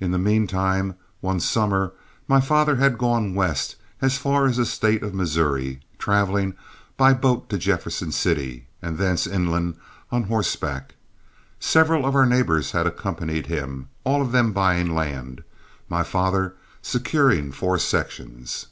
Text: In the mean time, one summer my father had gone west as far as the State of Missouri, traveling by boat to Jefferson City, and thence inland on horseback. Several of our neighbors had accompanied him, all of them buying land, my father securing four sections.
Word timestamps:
In 0.00 0.10
the 0.10 0.18
mean 0.18 0.48
time, 0.48 0.96
one 1.20 1.38
summer 1.38 1.92
my 2.26 2.40
father 2.40 2.74
had 2.74 2.98
gone 2.98 3.36
west 3.36 3.76
as 4.02 4.18
far 4.18 4.46
as 4.48 4.56
the 4.56 4.66
State 4.66 5.04
of 5.04 5.14
Missouri, 5.14 5.78
traveling 5.96 6.56
by 6.96 7.12
boat 7.14 7.48
to 7.50 7.56
Jefferson 7.56 8.10
City, 8.10 8.66
and 8.82 8.98
thence 8.98 9.28
inland 9.28 9.76
on 10.10 10.24
horseback. 10.24 10.96
Several 11.60 12.04
of 12.04 12.16
our 12.16 12.26
neighbors 12.26 12.72
had 12.72 12.88
accompanied 12.88 13.46
him, 13.46 13.90
all 14.02 14.20
of 14.20 14.32
them 14.32 14.50
buying 14.52 14.92
land, 14.92 15.44
my 15.88 16.02
father 16.02 16.56
securing 16.82 17.52
four 17.52 17.78
sections. 17.78 18.66